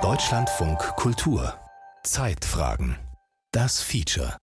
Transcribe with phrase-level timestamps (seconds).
[0.00, 1.52] Deutschlandfunk Kultur
[2.02, 2.96] Zeitfragen
[3.52, 4.38] Das Feature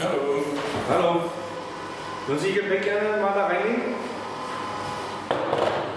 [0.00, 0.42] Hallo.
[0.90, 1.20] Hallo.
[2.26, 3.94] Würden Sie Ihr Gepäck gerne mal da reinlegen?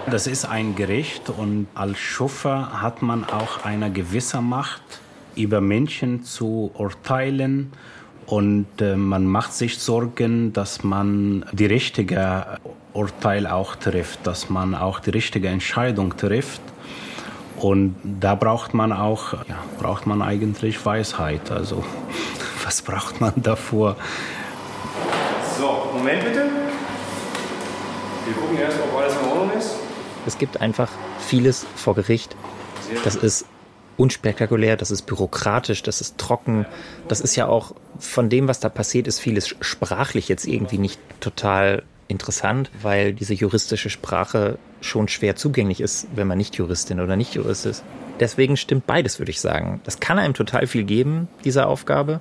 [0.08, 5.00] Das ist ein Gericht und als Schuffer hat man auch eine gewisse Macht,
[5.34, 7.72] über Menschen zu urteilen
[8.26, 12.58] und äh, man macht sich Sorgen, dass man die richtige
[12.92, 16.60] Urteil auch trifft, dass man auch die richtige Entscheidung trifft.
[17.58, 21.50] Und da braucht man auch, ja, braucht man eigentlich Weisheit.
[21.50, 21.84] Also
[22.64, 23.96] was braucht man davor?
[25.58, 26.46] So, Moment bitte.
[28.26, 29.76] Wir gucken erst, ob alles in Ordnung ist.
[30.26, 30.88] Es gibt einfach
[31.20, 32.34] vieles vor Gericht.
[33.04, 33.46] Das ist
[33.96, 36.66] unspektakulär, das ist bürokratisch, das ist trocken.
[37.08, 41.00] Das ist ja auch von dem, was da passiert, ist vieles sprachlich jetzt irgendwie nicht
[41.20, 47.16] total interessant, weil diese juristische Sprache schon schwer zugänglich ist, wenn man nicht Juristin oder
[47.16, 47.84] nicht Jurist ist.
[48.20, 49.80] Deswegen stimmt beides, würde ich sagen.
[49.84, 52.20] Das kann einem total viel geben, diese Aufgabe.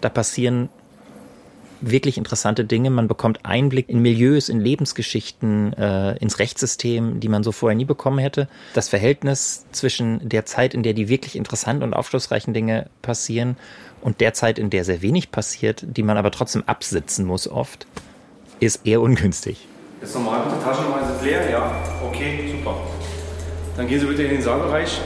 [0.00, 0.68] Da passieren
[1.80, 2.90] wirklich interessante Dinge.
[2.90, 7.84] Man bekommt Einblick in Milieus, in Lebensgeschichten, äh, ins Rechtssystem, die man so vorher nie
[7.84, 8.48] bekommen hätte.
[8.74, 13.56] Das Verhältnis zwischen der Zeit, in der die wirklich interessanten und aufschlussreichen Dinge passieren
[14.00, 17.86] und der Zeit, in der sehr wenig passiert, die man aber trotzdem absitzen muss oft,
[18.60, 19.66] ist eher ungünstig.
[20.00, 21.50] Ist normal, bitte Taschennummer sind leer?
[21.50, 21.72] Ja.
[22.06, 22.76] Okay, super.
[23.76, 25.00] Dann gehen Sie bitte in den Saalbereich.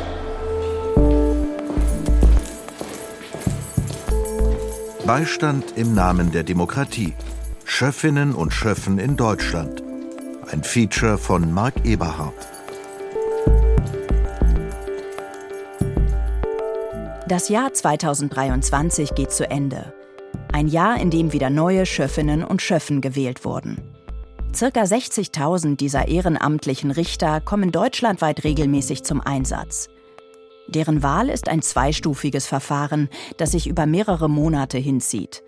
[5.11, 7.14] Beistand im Namen der Demokratie.
[7.64, 9.83] Schöffinnen und Schöffen in Deutschland.
[10.52, 12.47] Ein Feature von Marc Eberhardt.
[17.27, 19.92] Das Jahr 2023 geht zu Ende.
[20.52, 23.78] Ein Jahr, in dem wieder neue Schöffinnen und Schöffen gewählt wurden.
[24.55, 29.89] Circa 60.000 dieser ehrenamtlichen Richter kommen deutschlandweit regelmäßig zum Einsatz.
[30.75, 35.42] Deren Wahl ist ein zweistufiges Verfahren, das sich über mehrere Monate hinzieht.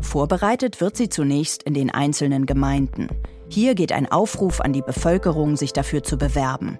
[0.00, 3.08] Vorbereitet wird sie zunächst in den einzelnen Gemeinden.
[3.48, 6.78] Hier geht ein Aufruf an die Bevölkerung, sich dafür zu bewerben.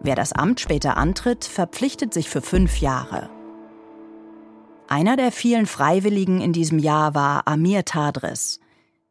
[0.00, 3.28] Wer das Amt später antritt, verpflichtet sich für fünf Jahre.
[4.86, 8.60] Einer der vielen Freiwilligen in diesem Jahr war Amir Tadres.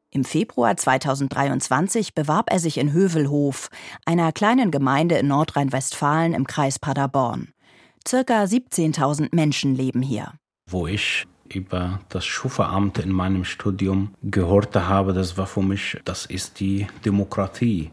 [0.10, 3.70] Im Februar 2023 bewarb er sich in Hövelhof,
[4.06, 7.54] einer kleinen Gemeinde in Nordrhein-Westfalen im Kreis Paderborn.
[8.06, 10.34] Circa 17.000 Menschen leben hier.
[10.70, 16.26] Wo ich über das Schuferamt in meinem Studium gehört habe, das war für mich, das
[16.26, 17.92] ist die Demokratie.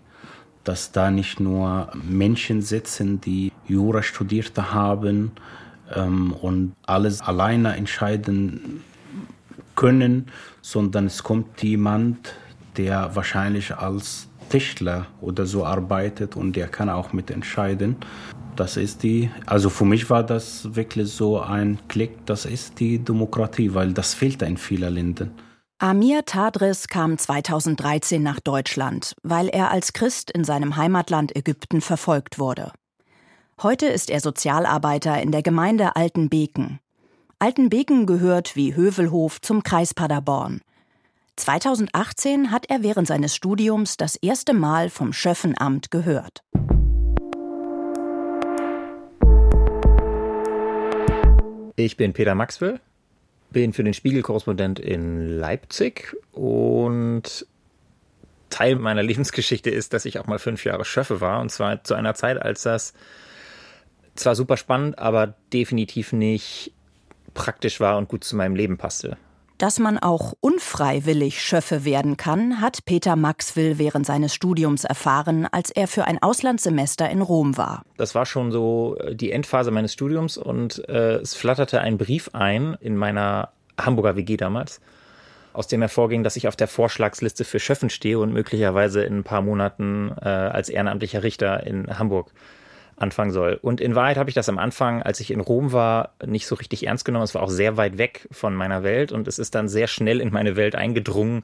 [0.65, 5.33] Dass da nicht nur Menschen sitzen, die Jura studiert haben
[5.95, 8.83] ähm, und alles alleine entscheiden
[9.75, 10.27] können,
[10.63, 12.35] sondern es kommt jemand,
[12.77, 17.97] der wahrscheinlich als Tischler oder so arbeitet und der kann auch mitentscheiden.
[18.55, 23.01] Das ist die, also für mich war das wirklich so ein Klick, das ist die
[23.01, 25.33] Demokratie, weil das fehlt in vielen Ländern.
[25.81, 32.39] Amir Tadris kam 2013 nach Deutschland, weil er als Christ in seinem Heimatland Ägypten verfolgt
[32.39, 32.71] wurde.
[33.61, 36.79] Heute ist er Sozialarbeiter in der Gemeinde Altenbeken.
[37.41, 40.61] Altenbeken gehört wie Hövelhof zum Kreis Paderborn.
[41.37, 46.45] 2018 hat er während seines Studiums das erste Mal vom Schöffenamt gehört.
[51.77, 52.79] Ich bin Peter Maxwell,
[53.51, 57.47] bin für den Spiegel-Korrespondent in Leipzig und
[58.49, 61.95] Teil meiner Lebensgeschichte ist, dass ich auch mal fünf Jahre Schöffe war und zwar zu
[61.95, 62.95] einer Zeit, als das
[64.15, 66.73] zwar super spannend, aber definitiv nicht
[67.35, 69.17] praktisch war und gut zu meinem Leben passte.
[69.59, 75.71] Dass man auch unfreiwillig Schöffe werden kann, hat Peter Maxwell während seines Studiums erfahren, als
[75.71, 77.83] er für ein Auslandssemester in Rom war.
[77.97, 82.31] Das war schon so äh, die Endphase meines Studiums und äh, es flatterte ein Brief
[82.33, 83.51] ein in meiner
[83.81, 84.81] Hamburger WG damals,
[85.53, 89.25] aus dem hervorging, dass ich auf der Vorschlagsliste für Schöffen stehe und möglicherweise in ein
[89.25, 92.33] paar Monaten äh, als ehrenamtlicher Richter in Hamburg
[92.97, 93.59] anfangen soll.
[93.61, 96.55] Und in Wahrheit habe ich das am Anfang, als ich in Rom war, nicht so
[96.55, 97.25] richtig ernst genommen.
[97.25, 100.21] Es war auch sehr weit weg von meiner Welt und es ist dann sehr schnell
[100.21, 101.43] in meine Welt eingedrungen,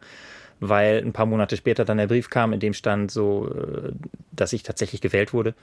[0.61, 3.93] weil ein paar Monate später dann der Brief kam, in dem stand so, äh,
[4.33, 5.55] dass ich tatsächlich gewählt wurde.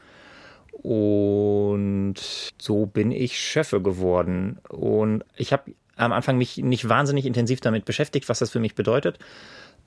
[0.72, 2.16] Und
[2.58, 4.60] so bin ich Schöffe geworden.
[4.70, 8.76] Und ich habe am Anfang mich nicht wahnsinnig intensiv damit beschäftigt, was das für mich
[8.76, 9.18] bedeutet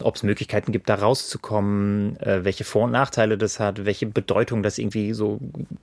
[0.02, 4.62] ob es Möglichkeiten gibt, da rauszukommen, äh, welche Vor- und Nachteile das hat, welche Bedeutung
[4.62, 5.40] das irgendwie so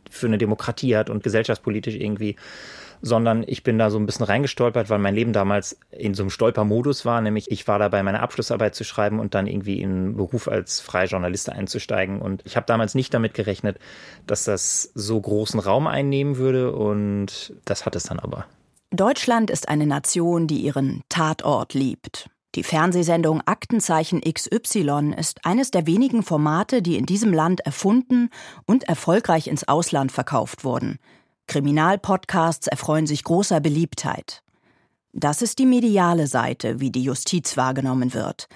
[0.10, 2.36] für eine Demokratie hat und gesellschaftspolitisch irgendwie.
[3.02, 6.30] sondern ich bin da so ein bisschen reingestolpert, weil mein Leben damals in so einem
[6.30, 10.48] Stolpermodus war, nämlich ich war dabei, meine Abschlussarbeit zu schreiben und dann irgendwie in Beruf
[10.48, 12.20] als freier Journalist einzusteigen.
[12.22, 13.78] Und ich habe damals nicht damit gerechnet,
[14.26, 18.46] dass das so großen Raum einnehmen würde und das hat es dann aber.
[18.92, 22.30] Deutschland ist eine Nation, die ihren Tatort liebt.
[22.56, 28.30] Die Fernsehsendung Aktenzeichen XY ist eines der wenigen Formate, die in diesem Land erfunden
[28.66, 30.98] und erfolgreich ins Ausland verkauft wurden.
[31.48, 34.42] Kriminalpodcasts erfreuen sich großer Beliebtheit.
[35.14, 38.48] Das ist die mediale Seite, wie die Justiz wahrgenommen wird.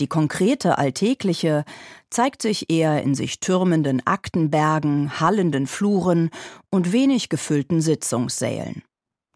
[0.00, 1.64] Die konkrete, alltägliche
[2.10, 6.30] zeigt sich eher in sich türmenden Aktenbergen, hallenden Fluren
[6.70, 8.82] und wenig gefüllten Sitzungssälen.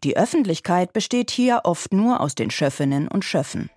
[0.03, 3.69] Die Öffentlichkeit besteht hier oft nur aus den Schöffinnen und Schöffen.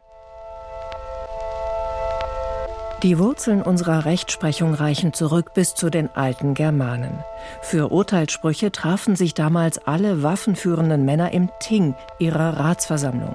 [3.03, 7.25] Die Wurzeln unserer Rechtsprechung reichen zurück bis zu den alten Germanen.
[7.63, 13.35] Für Urteilssprüche trafen sich damals alle waffenführenden Männer im Ting ihrer Ratsversammlung.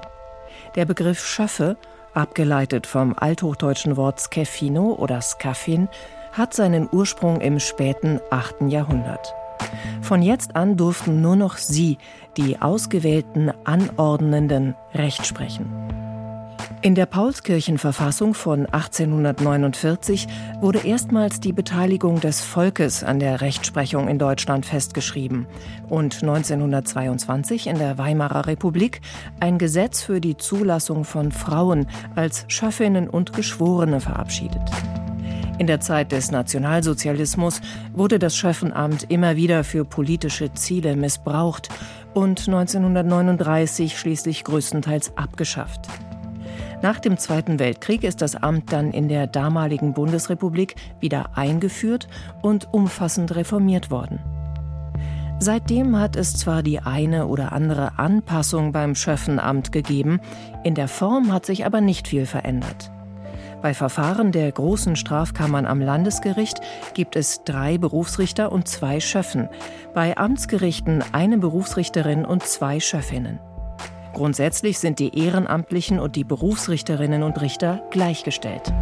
[0.76, 1.76] Der Begriff Schöffe,
[2.14, 5.88] abgeleitet vom althochdeutschen Wort Skeffino oder Skaffin,
[6.30, 8.68] hat seinen Ursprung im späten 8.
[8.68, 9.34] Jahrhundert.
[10.00, 11.98] Von jetzt an durften nur noch sie,
[12.36, 16.05] die ausgewählten Anordnenden, Recht sprechen.
[16.86, 20.28] In der Paulskirchenverfassung von 1849
[20.60, 25.48] wurde erstmals die Beteiligung des Volkes an der Rechtsprechung in Deutschland festgeschrieben
[25.88, 29.00] und 1922 in der Weimarer Republik
[29.40, 34.62] ein Gesetz für die Zulassung von Frauen als Schöffinnen und Geschworene verabschiedet.
[35.58, 37.62] In der Zeit des Nationalsozialismus
[37.94, 41.68] wurde das Schöffenamt immer wieder für politische Ziele missbraucht
[42.14, 45.88] und 1939 schließlich größtenteils abgeschafft.
[46.82, 52.06] Nach dem Zweiten Weltkrieg ist das Amt dann in der damaligen Bundesrepublik wieder eingeführt
[52.42, 54.20] und umfassend reformiert worden.
[55.38, 60.20] Seitdem hat es zwar die eine oder andere Anpassung beim Schöffenamt gegeben,
[60.64, 62.90] in der Form hat sich aber nicht viel verändert.
[63.62, 66.60] Bei Verfahren der großen Strafkammern am Landesgericht
[66.94, 69.48] gibt es drei Berufsrichter und zwei Schöffen,
[69.94, 73.38] bei Amtsgerichten eine Berufsrichterin und zwei Schöffinnen.
[74.16, 78.72] Grundsätzlich sind die Ehrenamtlichen und die Berufsrichterinnen und Richter gleichgestellt.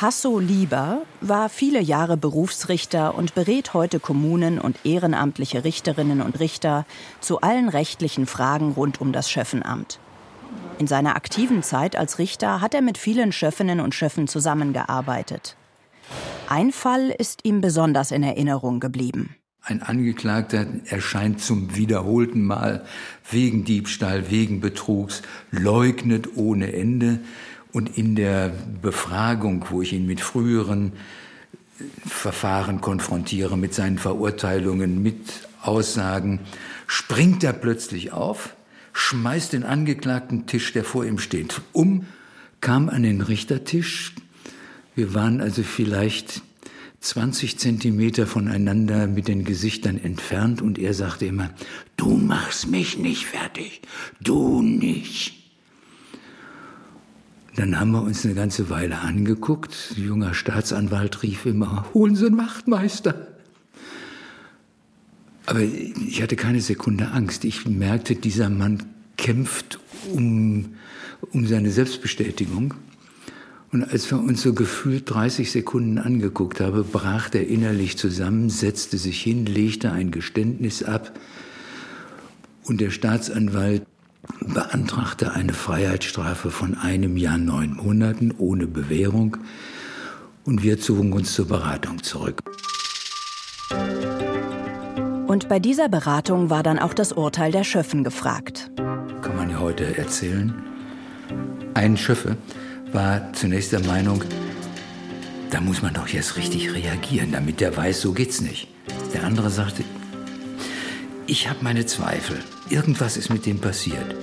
[0.00, 6.86] Hasso Lieber war viele Jahre Berufsrichter und berät heute Kommunen und ehrenamtliche Richterinnen und Richter
[7.20, 9.98] zu allen rechtlichen Fragen rund um das Schöffenamt.
[10.78, 15.56] In seiner aktiven Zeit als Richter hat er mit vielen Schöffinnen und Schöffen zusammengearbeitet.
[16.48, 19.36] Ein Fall ist ihm besonders in Erinnerung geblieben.
[19.64, 22.84] Ein Angeklagter erscheint zum wiederholten Mal
[23.30, 25.22] wegen Diebstahl, wegen Betrugs,
[25.52, 27.20] leugnet ohne Ende.
[27.72, 30.92] Und in der Befragung, wo ich ihn mit früheren
[32.04, 36.40] Verfahren konfrontiere, mit seinen Verurteilungen, mit Aussagen,
[36.86, 38.56] springt er plötzlich auf,
[38.92, 42.06] schmeißt den Angeklagten Tisch, der vor ihm steht, um,
[42.60, 44.14] kam an den Richtertisch,
[44.94, 46.42] wir waren also vielleicht
[47.00, 51.50] 20 Zentimeter voneinander mit den Gesichtern entfernt und er sagte immer,
[51.96, 53.82] du machst mich nicht fertig,
[54.20, 55.34] du nicht.
[57.56, 59.94] Dann haben wir uns eine ganze Weile angeguckt.
[59.96, 63.28] Ein junger Staatsanwalt rief immer, holen Sie einen Wachtmeister.
[65.44, 67.44] Aber ich hatte keine Sekunde Angst.
[67.44, 68.84] Ich merkte, dieser Mann
[69.16, 69.80] kämpft
[70.12, 70.76] um,
[71.32, 72.74] um seine Selbstbestätigung.
[73.72, 78.98] Und als wir uns so gefühlt 30 Sekunden angeguckt haben, brach der innerlich zusammen, setzte
[78.98, 81.18] sich hin, legte ein Geständnis ab
[82.64, 83.86] und der Staatsanwalt
[84.40, 89.38] beantragte eine Freiheitsstrafe von einem Jahr neun Monaten ohne Bewährung
[90.44, 92.42] und wir zogen uns zur Beratung zurück.
[95.26, 98.70] Und bei dieser Beratung war dann auch das Urteil der Schöffen gefragt.
[98.76, 100.52] Kann man ja heute erzählen.
[101.72, 102.36] Ein Schöffe
[102.92, 104.24] war zunächst der Meinung,
[105.50, 108.68] da muss man doch jetzt richtig reagieren, damit der weiß, so geht's nicht.
[109.12, 109.84] Der andere sagte,
[111.26, 112.38] ich habe meine Zweifel.
[112.68, 114.14] Irgendwas ist mit dem passiert.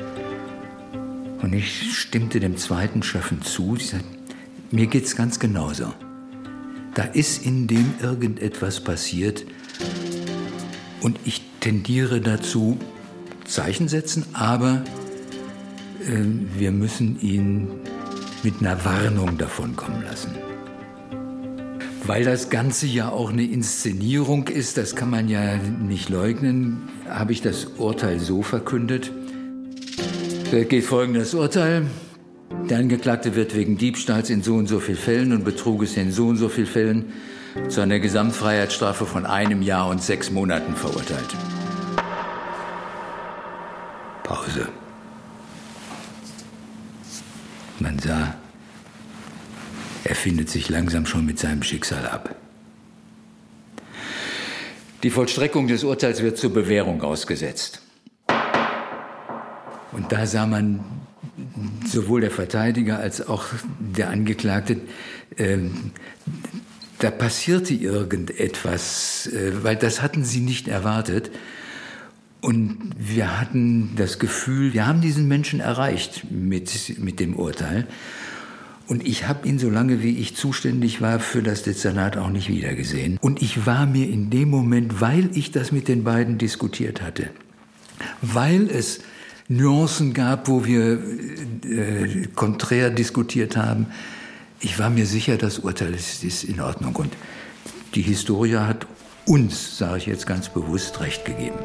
[1.41, 3.75] Und ich stimmte dem zweiten Schöffen zu.
[3.77, 4.05] Ich sagte,
[4.71, 5.93] mir geht's ganz genauso.
[6.95, 9.45] Da ist in dem irgendetwas passiert.
[11.01, 12.77] Und ich tendiere dazu,
[13.45, 14.83] Zeichen setzen, aber
[16.05, 16.23] äh,
[16.57, 17.69] wir müssen ihn
[18.43, 20.35] mit einer Warnung davon kommen lassen.
[22.05, 27.33] Weil das Ganze ja auch eine Inszenierung ist, das kann man ja nicht leugnen, habe
[27.33, 29.11] ich das Urteil so verkündet.
[30.51, 31.85] Da geht folgendes Urteil.
[32.69, 36.27] Der Angeklagte wird wegen Diebstahls in so und so vielen Fällen und Betruges in so
[36.27, 37.05] und so vielen Fällen
[37.67, 41.35] zu einer Gesamtfreiheitsstrafe von einem Jahr und sechs Monaten verurteilt.
[44.23, 44.67] Pause.
[47.89, 48.35] Man sah,
[50.03, 52.35] er findet sich langsam schon mit seinem Schicksal ab.
[55.01, 57.81] Die Vollstreckung des Urteils wird zur Bewährung ausgesetzt.
[59.91, 60.83] Und da sah man
[61.83, 63.45] sowohl der Verteidiger als auch
[63.79, 64.81] der Angeklagte,
[65.37, 65.57] äh,
[66.99, 71.31] da passierte irgendetwas, äh, weil das hatten sie nicht erwartet.
[72.41, 77.87] Und wir hatten das Gefühl, wir haben diesen Menschen erreicht mit, mit dem Urteil.
[78.87, 82.47] Und ich habe ihn, so lange wie ich zuständig war für das Dezernat, auch nicht
[82.47, 83.19] wiedergesehen.
[83.21, 87.29] Und ich war mir in dem Moment, weil ich das mit den beiden diskutiert hatte,
[88.21, 89.01] weil es
[89.47, 90.99] Nuancen gab, wo wir
[91.65, 93.87] äh, konträr diskutiert haben,
[94.59, 96.95] ich war mir sicher, das Urteil ist, ist in Ordnung.
[96.95, 97.13] Und
[97.95, 98.87] die Historie hat
[99.25, 101.59] uns, sage ich jetzt ganz bewusst, recht gegeben.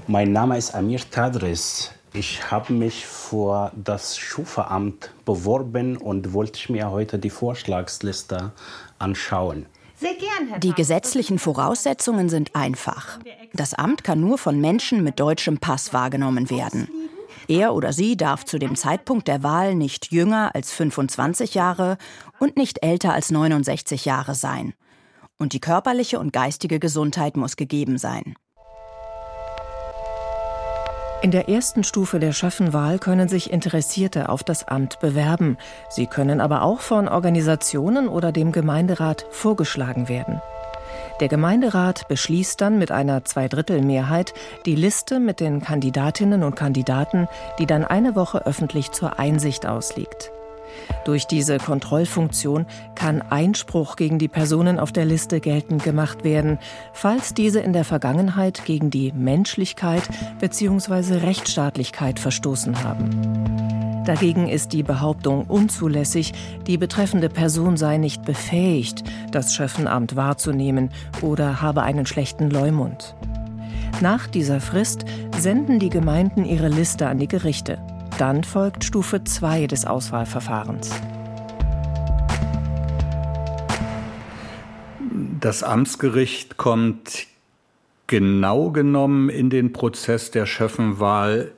[0.07, 1.91] Mein Name ist Amir Tadris.
[2.13, 8.53] Ich habe mich vor das Schuferamt beworben und wollte mir heute die Vorschlagsliste
[8.99, 9.65] anschauen.
[9.97, 13.21] Sehr gern, Herr Die gesetzlichen Voraussetzungen sind einfach.
[13.55, 16.89] Das Amt kann nur von Menschen mit deutschem Pass wahrgenommen werden.
[17.51, 21.99] Er oder sie darf zu dem Zeitpunkt der Wahl nicht jünger als 25 Jahre
[22.39, 24.73] und nicht älter als 69 Jahre sein.
[25.37, 28.37] Und die körperliche und geistige Gesundheit muss gegeben sein.
[31.23, 35.59] In der ersten Stufe der Schöffenwahl können sich Interessierte auf das Amt bewerben.
[35.89, 40.41] Sie können aber auch von Organisationen oder dem Gemeinderat vorgeschlagen werden.
[41.21, 44.33] Der Gemeinderat beschließt dann mit einer Zweidrittelmehrheit
[44.65, 50.33] die Liste mit den Kandidatinnen und Kandidaten, die dann eine Woche öffentlich zur Einsicht ausliegt.
[51.05, 56.59] Durch diese Kontrollfunktion kann Einspruch gegen die Personen auf der Liste geltend gemacht werden,
[56.93, 60.03] falls diese in der Vergangenheit gegen die Menschlichkeit
[60.41, 61.17] bzw.
[61.17, 63.11] Rechtsstaatlichkeit verstoßen haben.
[64.05, 66.33] Dagegen ist die Behauptung unzulässig,
[66.67, 70.91] die betreffende Person sei nicht befähigt, das Schöffenamt wahrzunehmen
[71.23, 73.15] oder habe einen schlechten Leumund.
[74.01, 75.05] Nach dieser Frist
[75.37, 77.79] senden die Gemeinden ihre Liste an die Gerichte.
[78.21, 80.91] Dann folgt Stufe 2 des Auswahlverfahrens.
[85.41, 87.29] Das Amtsgericht kommt
[88.09, 91.53] genau genommen in den Prozess der Schöffenwahl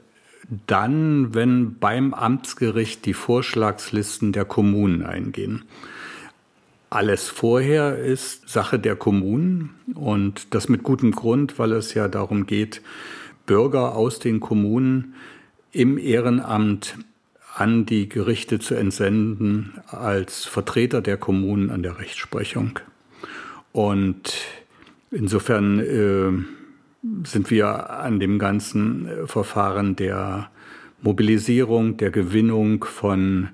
[0.68, 5.64] dann, wenn beim Amtsgericht die Vorschlagslisten der Kommunen eingehen.
[6.90, 12.46] Alles vorher ist Sache der Kommunen und das mit gutem Grund, weil es ja darum
[12.46, 12.82] geht,
[13.46, 15.14] Bürger aus den Kommunen
[15.72, 16.96] im Ehrenamt
[17.54, 22.78] an die Gerichte zu entsenden als Vertreter der Kommunen an der Rechtsprechung.
[23.72, 24.34] Und
[25.10, 30.50] insofern äh, sind wir an dem ganzen äh, Verfahren der
[31.02, 33.48] Mobilisierung, der Gewinnung von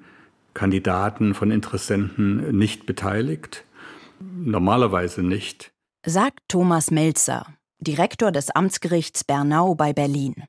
[0.55, 3.65] Kandidaten, von Interessenten nicht beteiligt.
[4.21, 5.73] Normalerweise nicht.
[6.05, 7.47] Sagt Thomas Melzer,
[7.79, 10.45] Direktor des Amtsgerichts Bernau bei Berlin.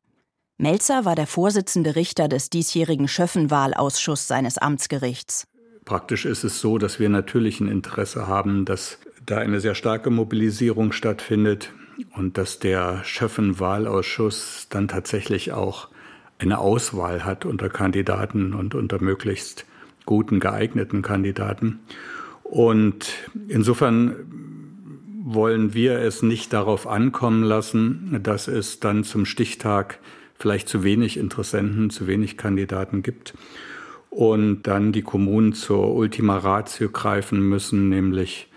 [0.62, 5.48] Melzer war der Vorsitzende Richter des diesjährigen Schöffenwahlausschusses seines Amtsgerichts.
[5.86, 10.10] Praktisch ist es so, dass wir natürlich ein Interesse haben, dass da eine sehr starke
[10.10, 11.72] Mobilisierung stattfindet
[12.14, 15.88] und dass der Schöffenwahlausschuss dann tatsächlich auch
[16.40, 19.66] eine Auswahl hat unter Kandidaten und unter möglichst
[20.06, 21.80] guten, geeigneten Kandidaten.
[22.44, 23.14] Und
[23.48, 24.14] insofern
[25.24, 30.00] wollen wir es nicht darauf ankommen lassen, dass es dann zum Stichtag
[30.40, 33.34] vielleicht zu wenig Interessenten, zu wenig Kandidaten gibt
[34.10, 38.50] und dann die Kommunen zur Ultima Ratio greifen müssen, nämlich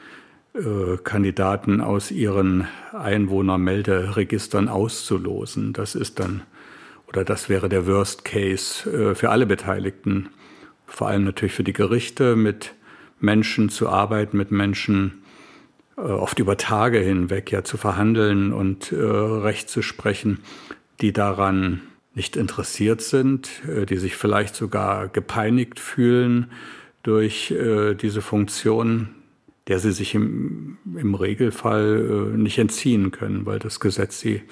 [0.55, 5.73] äh, Kandidaten aus ihren Einwohnermelderegistern auszulosen.
[5.73, 6.43] Das ist dann
[7.09, 10.29] oder das wäre der Worst Case äh, für alle Beteiligten,
[10.87, 12.75] vor allem natürlich für die Gerichte, mit
[13.19, 15.23] Menschen zu arbeiten, mit Menschen
[15.97, 20.39] äh, oft über Tage hinweg ja zu verhandeln und Recht zu sprechen
[21.03, 21.83] die daran
[22.15, 26.51] nicht interessiert sind, äh, die sich vielleicht sogar gepeinigt fühlen
[27.03, 29.09] durch äh, diese Funktion,
[29.67, 34.43] der sie sich im, im Regelfall äh, nicht entziehen können, weil das Gesetz sie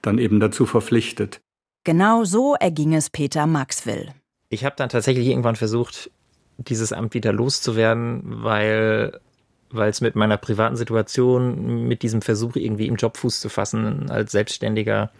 [0.00, 1.40] dann eben dazu verpflichtet.
[1.84, 4.12] Genau so erging es Peter Maxwell.
[4.48, 6.10] Ich habe dann tatsächlich irgendwann versucht,
[6.58, 9.20] dieses Amt wieder loszuwerden, weil
[9.74, 14.10] weil es mit meiner privaten Situation, mit diesem Versuch irgendwie im Job Fuß zu fassen
[14.10, 15.10] als Selbstständiger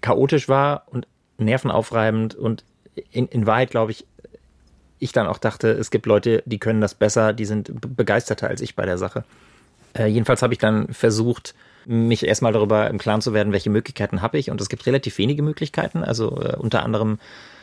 [0.00, 1.06] chaotisch war und
[1.38, 2.64] nervenaufreibend und
[3.10, 4.06] in, in Wahrheit, glaube ich,
[4.98, 8.60] ich dann auch dachte, es gibt Leute, die können das besser, die sind begeisterter als
[8.60, 9.24] ich bei der Sache.
[9.96, 14.22] Äh, jedenfalls habe ich dann versucht, mich erstmal darüber im Klaren zu werden, welche Möglichkeiten
[14.22, 14.50] habe ich.
[14.50, 16.02] Und es gibt relativ wenige Möglichkeiten.
[16.02, 17.18] Also äh, unter anderem,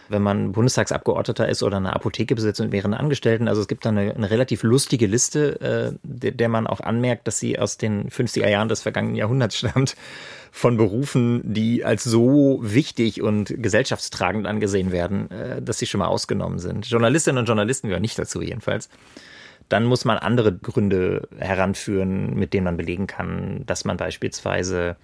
[0.09, 3.47] wenn man Bundestagsabgeordneter ist oder eine Apotheke besitzt mit mehreren Angestellten.
[3.47, 7.27] Also es gibt da eine, eine relativ lustige Liste, äh, der, der man auch anmerkt,
[7.27, 9.95] dass sie aus den 50er Jahren des vergangenen Jahrhunderts stammt
[10.51, 16.07] von Berufen, die als so wichtig und gesellschaftstragend angesehen werden, äh, dass sie schon mal
[16.07, 16.85] ausgenommen sind.
[16.85, 18.89] Journalistinnen und Journalisten gehören nicht dazu jedenfalls.
[19.69, 24.97] Dann muss man andere Gründe heranführen, mit denen man belegen kann, dass man beispielsweise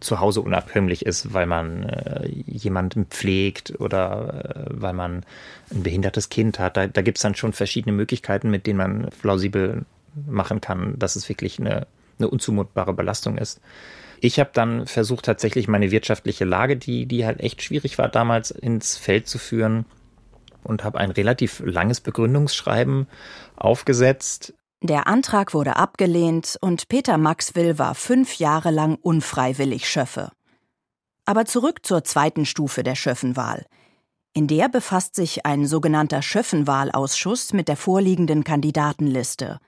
[0.00, 5.24] zu Hause unabkömmlich ist, weil man äh, jemanden pflegt oder äh, weil man
[5.70, 6.76] ein behindertes Kind hat.
[6.76, 9.84] Da, da gibt es dann schon verschiedene Möglichkeiten, mit denen man plausibel
[10.26, 11.86] machen kann, dass es wirklich eine,
[12.18, 13.60] eine unzumutbare Belastung ist.
[14.20, 18.50] Ich habe dann versucht, tatsächlich meine wirtschaftliche Lage, die, die halt echt schwierig war, damals
[18.50, 19.84] ins Feld zu führen
[20.64, 23.06] und habe ein relativ langes Begründungsschreiben
[23.56, 24.54] aufgesetzt.
[24.80, 30.30] Der Antrag wurde abgelehnt und Peter Maxwell war fünf Jahre lang unfreiwillig Schöffe.
[31.24, 33.66] Aber zurück zur zweiten Stufe der Schöffenwahl.
[34.34, 39.58] In der befasst sich ein sogenannter Schöffenwahlausschuss mit der vorliegenden Kandidatenliste.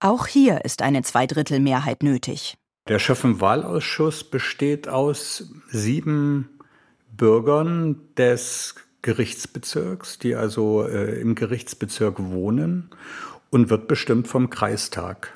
[0.00, 2.56] Auch hier ist eine Zweidrittelmehrheit nötig.
[2.88, 6.58] Der Schöffenwahlausschuss besteht aus sieben
[7.12, 12.90] Bürgern des Gerichtsbezirks, die also äh, im Gerichtsbezirk wohnen
[13.54, 15.32] und wird bestimmt vom Kreistag.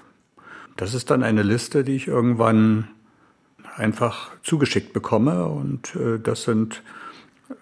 [0.77, 2.89] Das ist dann eine Liste, die ich irgendwann
[3.77, 6.83] einfach zugeschickt bekomme und äh, das sind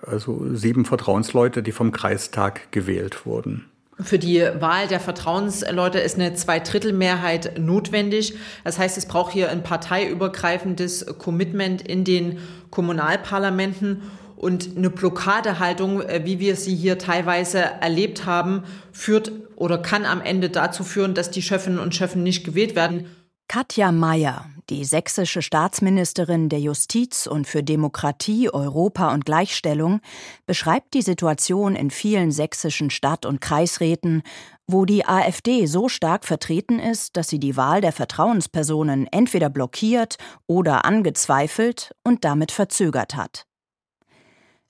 [0.01, 3.67] also sieben Vertrauensleute, die vom Kreistag gewählt wurden.
[4.01, 8.35] Für die Wahl der Vertrauensleute ist eine Zweidrittelmehrheit notwendig.
[8.65, 12.39] Das heißt, es braucht hier ein parteiübergreifendes Commitment in den
[12.71, 14.03] Kommunalparlamenten
[14.37, 20.21] und eine Blockadehaltung, äh, wie wir sie hier teilweise erlebt haben, führt oder kann am
[20.21, 23.07] Ende dazu führen, dass die Schöffinnen und Schöffen nicht gewählt werden.
[23.49, 30.01] Katja Mayer, die sächsische Staatsministerin der Justiz und für Demokratie, Europa und Gleichstellung,
[30.47, 34.25] beschreibt die Situation in vielen sächsischen Stadt- und Kreisräten,
[34.67, 40.17] wo die AfD so stark vertreten ist, dass sie die Wahl der Vertrauenspersonen entweder blockiert
[40.49, 43.47] oder angezweifelt und damit verzögert hat.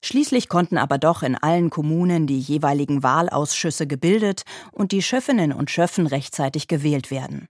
[0.06, 5.68] Schließlich konnten aber doch in allen Kommunen die jeweiligen Wahlausschüsse gebildet und die Schöffinnen und
[5.68, 7.48] Schöffen rechtzeitig gewählt werden.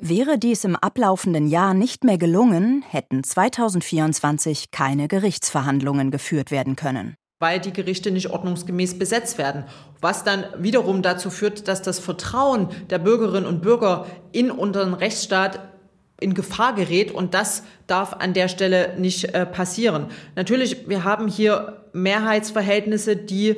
[0.00, 7.14] Wäre dies im ablaufenden Jahr nicht mehr gelungen, hätten 2024 keine Gerichtsverhandlungen geführt werden können.
[7.40, 9.64] Weil die Gerichte nicht ordnungsgemäß besetzt werden.
[10.00, 15.75] Was dann wiederum dazu führt, dass das Vertrauen der Bürgerinnen und Bürger in unseren Rechtsstaat
[16.20, 20.06] in Gefahr gerät und das darf an der Stelle nicht äh, passieren.
[20.34, 23.56] Natürlich, wir haben hier Mehrheitsverhältnisse, die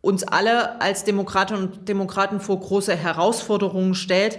[0.00, 4.38] uns alle als Demokratinnen und Demokraten vor große Herausforderungen stellt.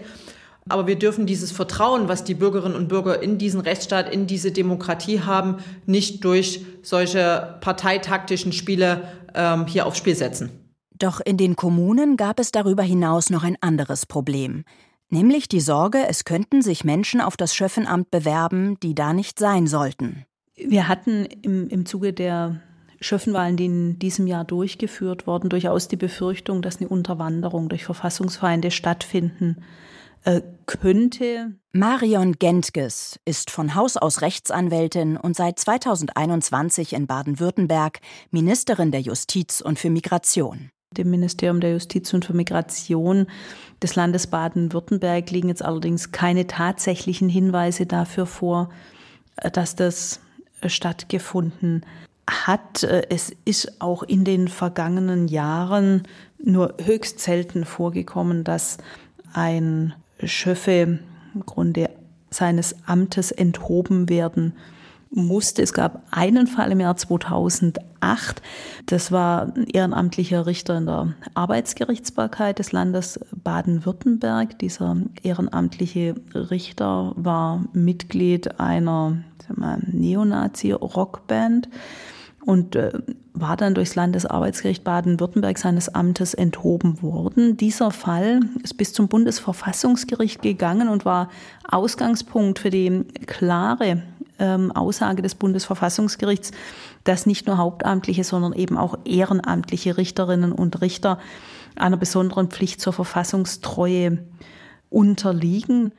[0.70, 4.52] Aber wir dürfen dieses Vertrauen, was die Bürgerinnen und Bürger in diesen Rechtsstaat, in diese
[4.52, 10.52] Demokratie haben, nicht durch solche parteitaktischen Spiele ähm, hier aufs Spiel setzen.
[10.98, 14.64] Doch in den Kommunen gab es darüber hinaus noch ein anderes Problem.
[15.10, 19.66] Nämlich die Sorge, es könnten sich Menschen auf das Schöffenamt bewerben, die da nicht sein
[19.66, 20.26] sollten.
[20.56, 22.62] Wir hatten im, im Zuge der
[23.02, 28.72] Schöffenwahlen, die in diesem Jahr durchgeführt wurden, durchaus die Befürchtung, dass eine Unterwanderung durch Verfassungsfeinde
[28.72, 29.64] stattfinden
[30.26, 31.56] äh, könnte.
[31.72, 38.00] Marion Gentges ist von Haus aus Rechtsanwältin und seit 2021 in Baden-Württemberg
[38.32, 40.72] Ministerin der Justiz und für Migration.
[40.92, 43.28] Dem Ministerium der Justiz und für Migration
[43.82, 48.70] des Landes Baden-Württemberg liegen jetzt allerdings keine tatsächlichen Hinweise dafür vor,
[49.38, 50.20] äh, dass das
[50.66, 51.86] stattgefunden
[52.30, 52.84] hat.
[52.84, 56.04] Äh, es ist auch in den vergangenen Jahren
[56.44, 58.78] nur höchst selten vorgekommen, dass
[59.34, 61.00] ein Schöffe
[61.34, 61.90] im Grunde
[62.30, 64.54] seines Amtes enthoben werden
[65.12, 65.62] musste.
[65.62, 68.42] Es gab einen Fall im Jahr 2008.
[68.86, 74.60] Das war ein ehrenamtlicher Richter in der Arbeitsgerichtsbarkeit des Landes Baden-Württemberg.
[74.60, 79.18] Dieser ehrenamtliche Richter war Mitglied einer
[79.92, 81.70] Neonazi-Rockband
[82.46, 82.92] und äh,
[83.34, 87.58] war dann durchs Landesarbeitsgericht Baden-Württemberg seines Amtes enthoben worden.
[87.58, 91.30] Dieser Fall ist bis zum Bundesverfassungsgericht gegangen und war
[91.70, 94.04] Ausgangspunkt für die klare
[94.40, 96.52] ähm, Aussage des Bundesverfassungsgerichts,
[97.04, 101.20] dass nicht nur hauptamtliche, sondern eben auch ehrenamtliche Richterinnen und Richter
[101.76, 104.20] einer besonderen Pflicht zur Verfassungstreue
[104.90, 105.94] unterliegen.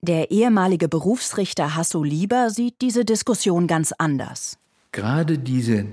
[0.00, 4.56] Der ehemalige Berufsrichter Hasso Lieber sieht diese Diskussion ganz anders.
[4.92, 5.84] Gerade diese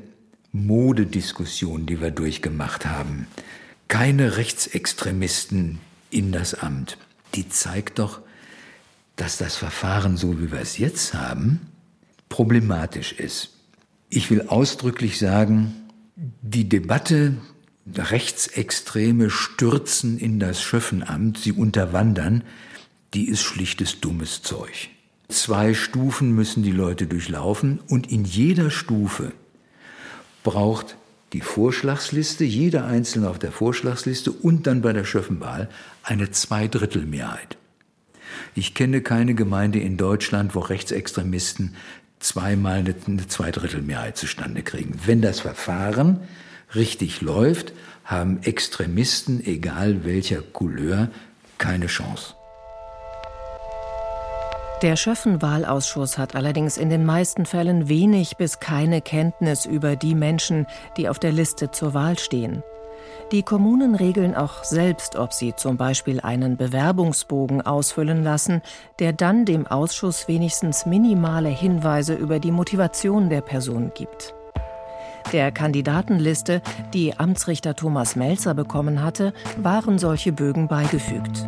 [0.53, 3.27] Modediskussion, die wir durchgemacht haben,
[3.87, 5.79] keine Rechtsextremisten
[6.09, 6.97] in das Amt,
[7.35, 8.21] die zeigt doch,
[9.15, 11.61] dass das Verfahren, so wie wir es jetzt haben,
[12.37, 13.49] problematisch ist.
[14.09, 15.73] Ich will ausdrücklich sagen,
[16.15, 17.33] die Debatte,
[17.91, 22.43] Rechtsextreme stürzen in das Schöffenamt, sie unterwandern,
[23.15, 24.89] die ist schlichtes dummes Zeug.
[25.29, 29.31] Zwei Stufen müssen die Leute durchlaufen und in jeder Stufe
[30.43, 30.95] braucht
[31.33, 35.69] die Vorschlagsliste, jeder Einzelne auf der Vorschlagsliste und dann bei der Schöffenwahl
[36.03, 37.57] eine Zweidrittelmehrheit.
[38.53, 41.73] Ich kenne keine Gemeinde in Deutschland, wo Rechtsextremisten
[42.19, 44.99] zweimal eine Zweidrittelmehrheit zustande kriegen.
[45.05, 46.21] Wenn das Verfahren
[46.75, 51.09] richtig läuft, haben Extremisten, egal welcher Couleur,
[51.57, 52.33] keine Chance.
[54.83, 60.67] Der Schöffenwahlausschuss hat allerdings in den meisten Fällen wenig bis keine Kenntnis über die Menschen,
[60.97, 62.61] die auf der Liste zur Wahl stehen.
[63.33, 68.61] Die Kommunen regeln auch selbst, ob sie zum Beispiel einen Bewerbungsbogen ausfüllen lassen,
[68.99, 74.33] der dann dem Ausschuss wenigstens minimale Hinweise über die Motivation der Person gibt.
[75.33, 76.61] Der Kandidatenliste,
[76.93, 81.45] die Amtsrichter Thomas Melzer bekommen hatte, waren solche Bögen beigefügt.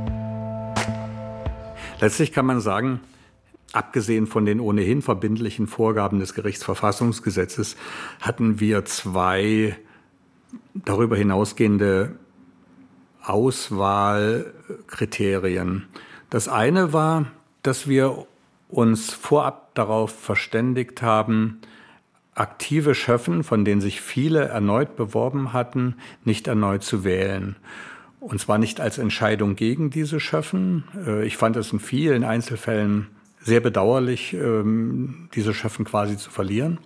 [2.01, 2.99] Letztlich kann man sagen,
[3.71, 7.75] Abgesehen von den ohnehin verbindlichen Vorgaben des Gerichtsverfassungsgesetzes
[8.19, 9.77] hatten wir zwei
[10.73, 12.15] darüber hinausgehende
[13.23, 15.87] Auswahlkriterien.
[16.29, 17.25] Das eine war,
[17.63, 18.27] dass wir
[18.69, 21.59] uns vorab darauf verständigt haben,
[22.35, 27.55] aktive Schöffen, von denen sich viele erneut beworben hatten, nicht erneut zu wählen.
[28.19, 30.83] Und zwar nicht als Entscheidung gegen diese Schöffen.
[31.05, 33.07] Äh, ich fand es in vielen Einzelfällen
[33.41, 36.79] sehr bedauerlich, ähm, diese Schöffen quasi zu verlieren,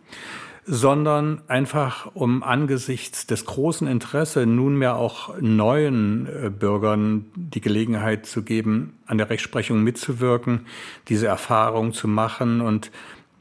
[0.66, 8.44] sondern einfach um angesichts des großen Interesse nunmehr auch neuen äh, Bürgern die Gelegenheit zu
[8.44, 10.66] geben, an der Rechtsprechung mitzuwirken,
[11.10, 12.92] diese Erfahrung zu machen und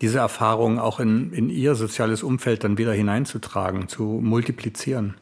[0.01, 5.15] diese Erfahrung auch in, in ihr soziales Umfeld dann wieder hineinzutragen, zu multiplizieren.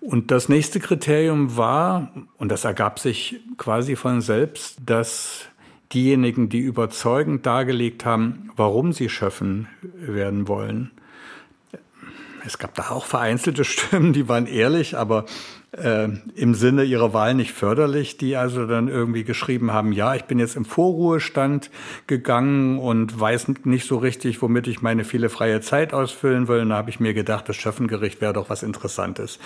[0.00, 5.46] Und das nächste Kriterium war, und das ergab sich quasi von selbst, dass
[5.92, 10.90] diejenigen, die überzeugend dargelegt haben, warum sie schöffen werden wollen.
[12.46, 15.26] Es gab da auch vereinzelte Stimmen, die waren ehrlich, aber
[15.72, 20.24] äh, im Sinne ihrer Wahl nicht förderlich, die also dann irgendwie geschrieben haben, ja, ich
[20.24, 21.70] bin jetzt im Vorruhestand
[22.06, 26.60] gegangen und weiß nicht so richtig, womit ich meine viele freie Zeit ausfüllen will.
[26.60, 29.38] Und da habe ich mir gedacht, das Schöffengericht wäre doch was Interessantes.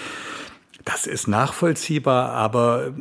[0.84, 2.92] Das ist nachvollziehbar, aber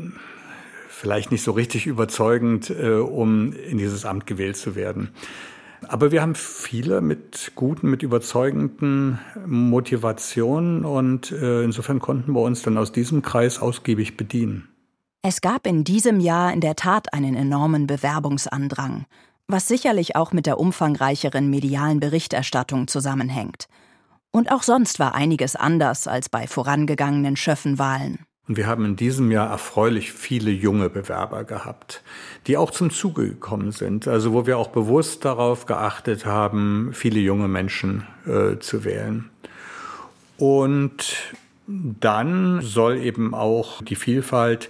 [0.90, 5.10] vielleicht nicht so richtig überzeugend, äh, um in dieses Amt gewählt zu werden.
[5.88, 12.62] Aber wir haben viele mit guten, mit überzeugenden Motivationen und äh, insofern konnten wir uns
[12.62, 14.70] dann aus diesem Kreis ausgiebig bedienen.
[15.22, 19.06] Es gab in diesem Jahr in der Tat einen enormen Bewerbungsandrang,
[19.48, 23.68] was sicherlich auch mit der umfangreicheren medialen Berichterstattung zusammenhängt.
[24.32, 28.26] Und auch sonst war einiges anders als bei vorangegangenen Schöffenwahlen.
[28.48, 32.04] Und wir haben in diesem Jahr erfreulich viele junge Bewerber gehabt,
[32.46, 34.08] die auch zum Zuge gekommen sind.
[34.08, 39.30] Also wo wir auch bewusst darauf geachtet haben, viele junge Menschen äh, zu wählen.
[40.38, 41.34] Und
[41.68, 44.70] dann soll eben auch die Vielfalt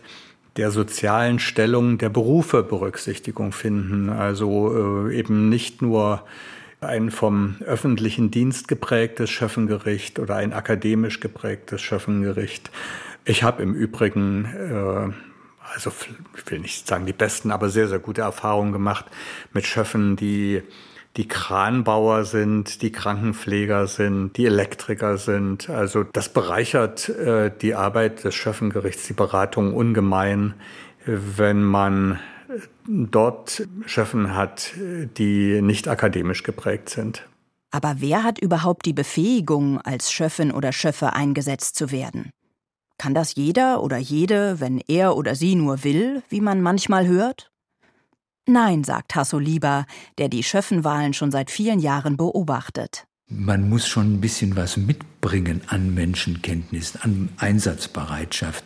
[0.57, 4.11] der sozialen Stellung der Berufe Berücksichtigung finden.
[4.11, 6.23] Also äh, eben nicht nur
[6.79, 12.69] ein vom öffentlichen Dienst geprägtes Schöffengericht oder ein akademisch geprägtes Schöffengericht.
[13.25, 15.91] Ich habe im Übrigen, äh, also
[16.35, 19.05] ich will nicht sagen die besten, aber sehr, sehr gute Erfahrungen gemacht
[19.53, 20.61] mit Schöffen, die
[21.15, 25.69] die Kranbauer sind, die Krankenpfleger sind, die Elektriker sind.
[25.69, 30.55] Also das bereichert äh, die Arbeit des Schöffengerichts, die Beratung ungemein,
[31.05, 32.19] wenn man
[32.87, 37.27] dort Schöffen hat, die nicht akademisch geprägt sind.
[37.71, 42.29] Aber wer hat überhaupt die Befähigung, als Schöffin oder Schöffe eingesetzt zu werden?
[42.97, 47.51] Kann das jeder oder jede, wenn er oder sie nur will, wie man manchmal hört?
[48.45, 49.85] Nein, sagt Hasso Lieber,
[50.17, 53.05] der die Schöffenwahlen schon seit vielen Jahren beobachtet.
[53.29, 58.65] Man muss schon ein bisschen was mitbringen an Menschenkenntnis, an Einsatzbereitschaft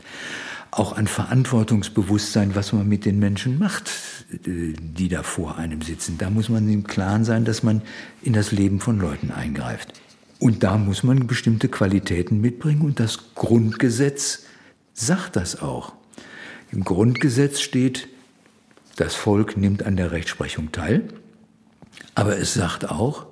[0.71, 3.89] auch an Verantwortungsbewusstsein, was man mit den Menschen macht,
[4.31, 6.17] äh, die da vor einem sitzen.
[6.17, 7.81] Da muss man im Klaren sein, dass man
[8.21, 9.93] in das Leben von Leuten eingreift.
[10.39, 14.43] Und da muss man bestimmte Qualitäten mitbringen und das Grundgesetz
[14.93, 15.93] sagt das auch.
[16.71, 18.07] Im Grundgesetz steht,
[18.97, 21.07] das Volk nimmt an der Rechtsprechung teil,
[22.15, 23.27] aber es sagt auch,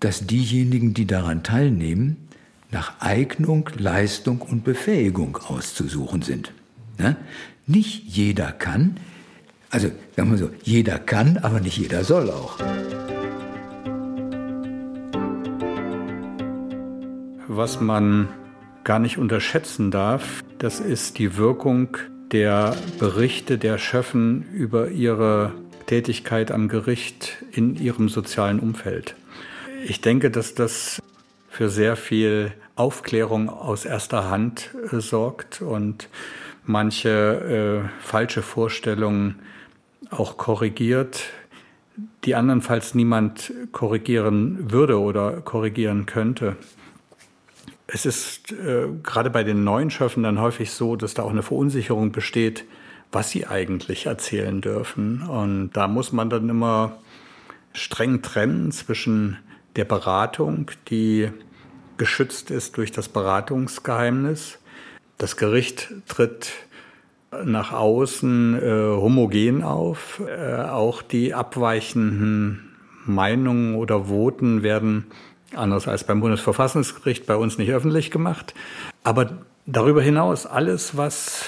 [0.00, 2.28] dass diejenigen, die daran teilnehmen,
[2.70, 6.52] nach Eignung, Leistung und Befähigung auszusuchen sind.
[6.98, 7.16] Ne?
[7.66, 8.98] Nicht jeder kann,
[9.70, 12.58] also sagen wir so, jeder kann, aber nicht jeder soll auch.
[17.58, 18.28] Was man
[18.84, 21.96] gar nicht unterschätzen darf, das ist die Wirkung
[22.30, 25.52] der Berichte der Schöffen über ihre
[25.86, 29.16] Tätigkeit am Gericht in ihrem sozialen Umfeld.
[29.84, 31.02] Ich denke, dass das
[31.48, 36.08] für sehr viel Aufklärung aus erster Hand äh, sorgt und
[36.64, 39.34] manche äh, falsche Vorstellungen
[40.10, 41.24] auch korrigiert,
[42.24, 46.54] die andernfalls niemand korrigieren würde oder korrigieren könnte.
[47.90, 51.42] Es ist äh, gerade bei den neuen Schöffen dann häufig so, dass da auch eine
[51.42, 52.64] Verunsicherung besteht,
[53.10, 55.22] was sie eigentlich erzählen dürfen.
[55.22, 56.98] Und da muss man dann immer
[57.72, 59.38] streng trennen zwischen
[59.76, 61.30] der Beratung, die
[61.96, 64.58] geschützt ist durch das Beratungsgeheimnis,
[65.16, 66.52] das Gericht tritt
[67.44, 70.22] nach außen äh, homogen auf.
[70.26, 75.06] Äh, auch die abweichenden Meinungen oder Voten werden
[75.54, 78.54] anders als beim Bundesverfassungsgericht bei uns nicht öffentlich gemacht.
[79.04, 81.44] Aber darüber hinaus alles, was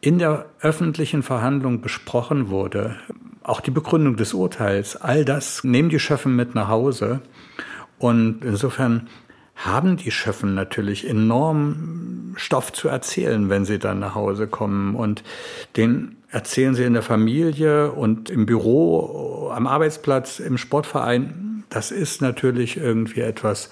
[0.00, 2.96] in der öffentlichen Verhandlung besprochen wurde,
[3.42, 7.20] auch die Begründung des Urteils, all das nehmen die Schöffen mit nach Hause.
[7.98, 9.08] Und insofern
[9.56, 14.94] haben die Schöffen natürlich enorm Stoff zu erzählen, wenn sie dann nach Hause kommen.
[14.94, 15.24] Und
[15.76, 21.64] den erzählen sie in der Familie und im Büro, am Arbeitsplatz, im Sportverein.
[21.68, 23.70] Das ist natürlich irgendwie etwas,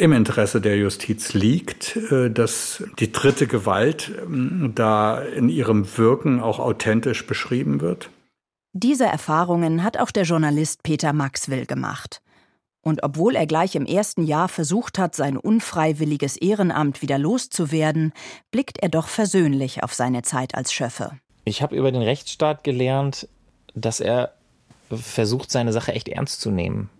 [0.00, 6.40] im Interesse der Justiz liegt, äh, dass die dritte Gewalt ähm, da in ihrem Wirken
[6.40, 8.10] auch authentisch beschrieben wird?
[8.72, 12.22] Diese Erfahrungen hat auch der Journalist Peter Maxwell gemacht.
[12.82, 18.14] Und obwohl er gleich im ersten Jahr versucht hat, sein unfreiwilliges Ehrenamt wieder loszuwerden,
[18.50, 21.18] blickt er doch versöhnlich auf seine Zeit als Schöffe.
[21.50, 23.26] Ich habe über den Rechtsstaat gelernt,
[23.74, 24.34] dass er
[24.88, 26.90] versucht, seine Sache echt ernst zu nehmen.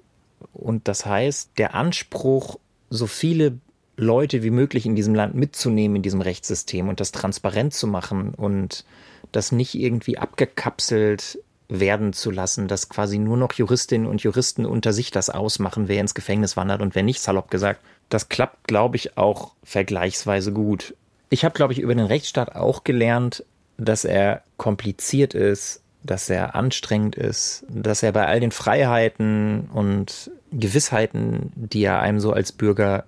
[0.52, 2.58] Und das heißt, der Anspruch,
[2.88, 3.58] so viele
[3.96, 8.34] Leute wie möglich in diesem Land mitzunehmen, in diesem Rechtssystem und das transparent zu machen
[8.34, 8.84] und
[9.30, 14.92] das nicht irgendwie abgekapselt werden zu lassen, dass quasi nur noch Juristinnen und Juristen unter
[14.92, 17.82] sich das ausmachen, wer ins Gefängnis wandert und wer nicht, salopp gesagt.
[18.08, 20.96] Das klappt, glaube ich, auch vergleichsweise gut.
[21.28, 23.44] Ich habe, glaube ich, über den Rechtsstaat auch gelernt,
[23.80, 30.30] dass er kompliziert ist, dass er anstrengend ist, dass er bei all den Freiheiten und
[30.52, 33.04] Gewissheiten, die er einem so als Bürger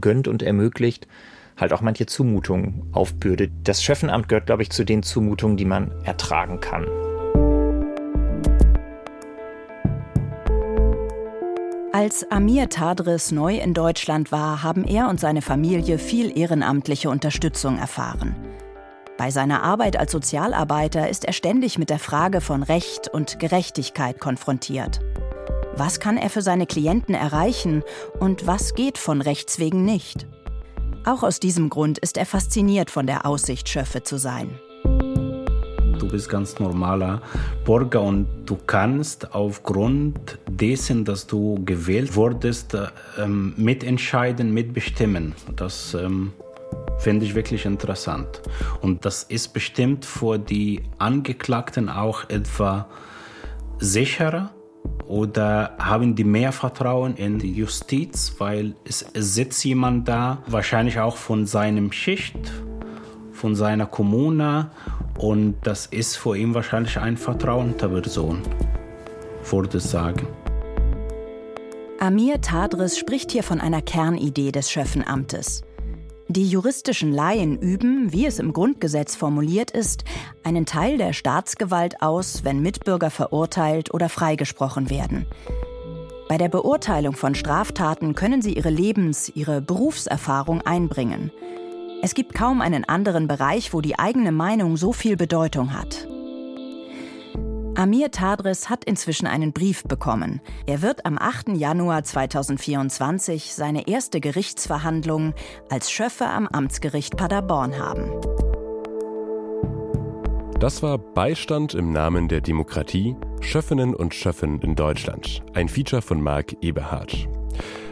[0.00, 1.06] gönnt und ermöglicht,
[1.56, 3.50] halt auch manche Zumutungen aufbürdet.
[3.64, 6.86] Das Schöffenamt gehört, glaube ich, zu den Zumutungen, die man ertragen kann.
[11.92, 17.78] Als Amir Tadris neu in Deutschland war, haben er und seine Familie viel ehrenamtliche Unterstützung
[17.78, 18.36] erfahren.
[19.18, 24.20] Bei seiner Arbeit als Sozialarbeiter ist er ständig mit der Frage von Recht und Gerechtigkeit
[24.20, 25.00] konfrontiert.
[25.74, 27.82] Was kann er für seine Klienten erreichen
[28.20, 30.26] und was geht von Rechts wegen nicht?
[31.06, 34.50] Auch aus diesem Grund ist er fasziniert von der Aussicht, Schöffe zu sein.
[35.98, 37.22] Du bist ganz normaler
[37.64, 42.76] Bürger und du kannst aufgrund dessen, dass du gewählt wurdest,
[43.18, 45.34] ähm, mitentscheiden, mitbestimmen.
[45.56, 46.32] Das ähm,
[46.98, 48.42] finde ich wirklich interessant.
[48.80, 52.88] Und das ist bestimmt für die Angeklagten auch etwa
[53.78, 54.50] sicherer
[55.06, 61.16] oder haben die mehr Vertrauen in die Justiz, weil es sitzt jemand da, wahrscheinlich auch
[61.16, 62.52] von seinem Schicht,
[63.32, 64.70] von seiner Kommune
[65.18, 68.42] und das ist für ihn wahrscheinlich eine vertrauende Person,
[69.50, 70.26] würde ich sagen.
[71.98, 75.65] Amir Tadris spricht hier von einer Kernidee des Schöffenamtes.
[76.28, 80.04] Die juristischen Laien üben, wie es im Grundgesetz formuliert ist,
[80.42, 85.26] einen Teil der Staatsgewalt aus, wenn Mitbürger verurteilt oder freigesprochen werden.
[86.28, 91.30] Bei der Beurteilung von Straftaten können sie ihre Lebens-, ihre Berufserfahrung einbringen.
[92.02, 96.08] Es gibt kaum einen anderen Bereich, wo die eigene Meinung so viel Bedeutung hat.
[97.76, 100.40] Amir Tadris hat inzwischen einen Brief bekommen.
[100.66, 101.50] Er wird am 8.
[101.50, 105.34] Januar 2024 seine erste Gerichtsverhandlung
[105.68, 108.10] als Schöffe am Amtsgericht Paderborn haben.
[110.58, 115.42] Das war Beistand im Namen der Demokratie, Schöffinnen und Schöffen in Deutschland.
[115.52, 117.28] Ein Feature von Marc Eberhardt.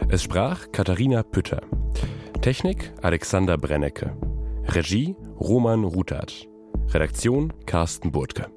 [0.09, 1.61] Es sprach Katharina Pütter.
[2.41, 4.17] Technik Alexander Brennecke.
[4.67, 6.47] Regie Roman Rutert.
[6.91, 8.47] Redaktion Carsten Burtke.